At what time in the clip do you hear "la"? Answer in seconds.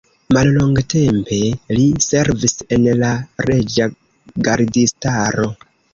3.03-3.11